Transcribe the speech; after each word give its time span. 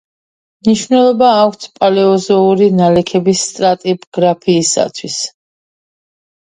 მნიშვნელობა 0.61 1.29
აქვთ 1.41 1.67
პალეოზოური 1.75 2.71
ნალექების 2.81 3.47
სტრატიგრაფიისათვის. 3.53 5.25